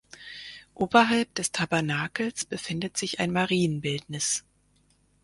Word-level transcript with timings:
Oberhalb 0.73 1.35
des 1.35 1.51
Tabernakels 1.51 2.45
befindet 2.45 2.97
sich 2.97 3.19
ein 3.19 3.31
Marienbildnis. 3.31 4.43